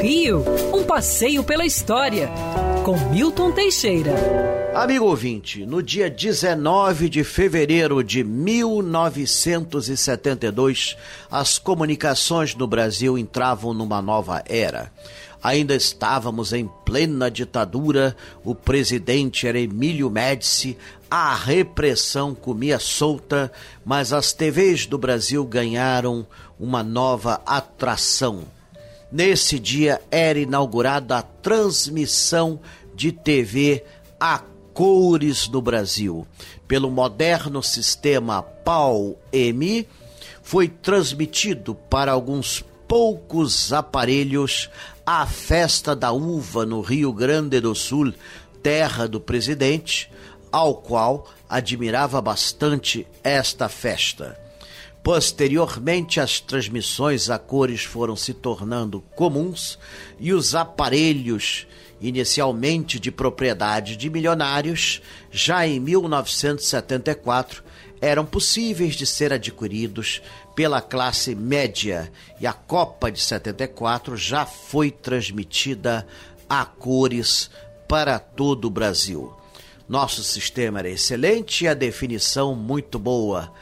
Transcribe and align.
Rio, 0.00 0.44
um 0.72 0.84
passeio 0.84 1.42
pela 1.42 1.66
história, 1.66 2.30
com 2.84 2.96
Milton 3.10 3.50
Teixeira. 3.52 4.14
Amigo 4.74 5.06
ouvinte, 5.06 5.64
no 5.64 5.82
dia 5.82 6.10
19 6.10 7.08
de 7.08 7.24
fevereiro 7.24 8.04
de 8.04 8.22
1972, 8.22 10.98
as 11.30 11.56
comunicações 11.58 12.54
no 12.54 12.66
Brasil 12.66 13.16
entravam 13.16 13.72
numa 13.72 14.02
nova 14.02 14.44
era. 14.46 14.92
Ainda 15.42 15.74
estávamos 15.74 16.52
em 16.52 16.68
plena 16.84 17.30
ditadura, 17.30 18.14
o 18.44 18.54
presidente 18.54 19.46
era 19.46 19.58
Emílio 19.58 20.10
Médici, 20.10 20.76
a 21.10 21.34
repressão 21.34 22.34
comia 22.34 22.78
solta, 22.78 23.50
mas 23.84 24.12
as 24.12 24.32
TVs 24.32 24.86
do 24.86 24.98
Brasil 24.98 25.44
ganharam 25.44 26.26
uma 26.60 26.82
nova 26.82 27.40
atração. 27.46 28.55
Nesse 29.10 29.58
dia 29.58 30.00
era 30.10 30.38
inaugurada 30.38 31.18
a 31.18 31.22
transmissão 31.22 32.60
de 32.94 33.12
TV 33.12 33.84
a 34.18 34.42
cores 34.74 35.48
no 35.48 35.62
Brasil. 35.62 36.26
Pelo 36.66 36.90
moderno 36.90 37.62
sistema 37.62 38.42
PAL-M, 38.42 39.86
foi 40.42 40.68
transmitido 40.68 41.74
para 41.74 42.12
alguns 42.12 42.64
poucos 42.86 43.72
aparelhos 43.72 44.70
a 45.04 45.26
festa 45.26 45.94
da 45.94 46.12
uva 46.12 46.66
no 46.66 46.80
Rio 46.80 47.12
Grande 47.12 47.60
do 47.60 47.74
Sul, 47.74 48.12
terra 48.62 49.08
do 49.08 49.20
presidente, 49.20 50.10
ao 50.50 50.74
qual 50.74 51.28
admirava 51.48 52.20
bastante 52.20 53.06
esta 53.22 53.68
festa. 53.68 54.45
Posteriormente, 55.06 56.18
as 56.18 56.40
transmissões 56.40 57.30
a 57.30 57.38
cores 57.38 57.84
foram 57.84 58.16
se 58.16 58.34
tornando 58.34 59.00
comuns 59.14 59.78
e 60.18 60.32
os 60.32 60.52
aparelhos, 60.52 61.64
inicialmente 62.00 62.98
de 62.98 63.12
propriedade 63.12 63.96
de 63.96 64.10
milionários, 64.10 65.00
já 65.30 65.64
em 65.64 65.78
1974 65.78 67.62
eram 68.00 68.26
possíveis 68.26 68.96
de 68.96 69.06
ser 69.06 69.32
adquiridos 69.32 70.20
pela 70.56 70.82
classe 70.82 71.36
média 71.36 72.10
e 72.40 72.46
a 72.46 72.52
Copa 72.52 73.08
de 73.08 73.20
74 73.20 74.16
já 74.16 74.44
foi 74.44 74.90
transmitida 74.90 76.04
a 76.48 76.64
cores 76.64 77.48
para 77.86 78.18
todo 78.18 78.64
o 78.64 78.70
Brasil. 78.70 79.32
Nosso 79.88 80.24
sistema 80.24 80.80
era 80.80 80.90
excelente 80.90 81.64
e 81.64 81.68
a 81.68 81.74
definição 81.74 82.56
muito 82.56 82.98
boa. 82.98 83.52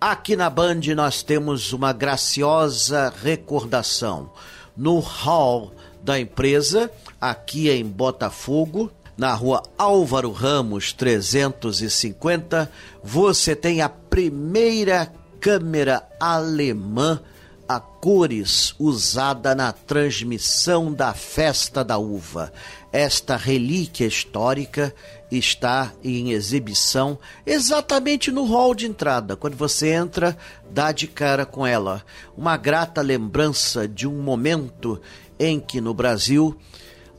Aqui 0.00 0.36
na 0.36 0.48
Band 0.48 0.80
nós 0.94 1.24
temos 1.24 1.72
uma 1.72 1.92
graciosa 1.92 3.12
recordação. 3.20 4.30
No 4.76 5.00
hall 5.00 5.72
da 6.00 6.20
empresa, 6.20 6.88
aqui 7.20 7.68
em 7.68 7.84
Botafogo, 7.84 8.92
na 9.16 9.34
rua 9.34 9.60
Álvaro 9.76 10.30
Ramos 10.30 10.92
350, 10.92 12.70
você 13.02 13.56
tem 13.56 13.80
a 13.80 13.88
primeira 13.88 15.12
câmera 15.40 16.08
alemã 16.20 17.20
a 17.68 17.78
cores 17.78 18.74
usada 18.78 19.54
na 19.54 19.72
transmissão 19.72 20.90
da 20.90 21.12
festa 21.12 21.84
da 21.84 21.98
uva. 21.98 22.50
Esta 22.90 23.36
relíquia 23.36 24.06
histórica 24.06 24.94
está 25.30 25.92
em 26.02 26.30
exibição 26.30 27.18
exatamente 27.44 28.32
no 28.32 28.46
hall 28.46 28.74
de 28.74 28.86
entrada. 28.86 29.36
Quando 29.36 29.54
você 29.54 29.88
entra, 29.88 30.34
dá 30.70 30.92
de 30.92 31.06
cara 31.06 31.44
com 31.44 31.66
ela. 31.66 32.02
Uma 32.34 32.56
grata 32.56 33.02
lembrança 33.02 33.86
de 33.86 34.08
um 34.08 34.22
momento 34.22 34.98
em 35.38 35.60
que 35.60 35.78
no 35.78 35.92
Brasil 35.92 36.58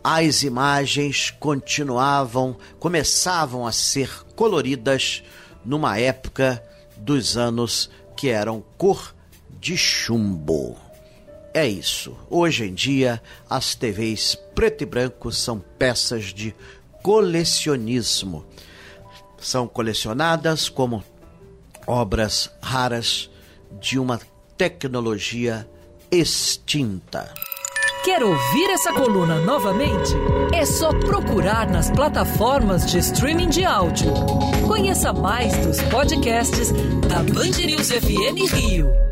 as 0.03 0.41
imagens 0.41 1.29
continuavam, 1.39 2.57
começavam 2.79 3.67
a 3.67 3.71
ser 3.71 4.09
coloridas 4.35 5.21
numa 5.63 5.99
época 5.99 6.63
dos 6.97 7.37
anos 7.37 7.87
que 8.17 8.29
eram 8.29 8.63
cor 8.75 9.13
de 9.59 9.77
chumbo. 9.77 10.77
É 11.53 11.67
isso. 11.67 12.15
Hoje 12.29 12.65
em 12.65 12.73
dia, 12.73 13.21
as 13.49 13.75
TVs 13.75 14.35
preto 14.55 14.83
e 14.83 14.85
branco 14.85 15.31
são 15.31 15.59
peças 15.77 16.25
de 16.25 16.55
colecionismo. 17.01 18.45
São 19.39 19.67
colecionadas 19.67 20.69
como 20.69 21.03
obras 21.87 22.51
raras 22.61 23.29
de 23.79 23.97
uma 23.97 24.19
tecnologia 24.57 25.67
extinta. 26.11 27.33
Quer 28.03 28.23
ouvir 28.23 28.69
essa 28.71 28.93
coluna 28.93 29.39
novamente? 29.41 30.13
É 30.53 30.65
só 30.65 30.89
procurar 30.99 31.69
nas 31.69 31.91
plataformas 31.91 32.89
de 32.89 32.99
streaming 32.99 33.49
de 33.49 33.65
áudio. 33.65 34.11
Conheça 34.67 35.11
mais 35.11 35.55
dos 35.65 35.81
podcasts 35.83 36.71
da 37.07 37.23
Band 37.23 37.65
News 37.65 37.91
FM 37.91 38.53
Rio. 38.53 39.08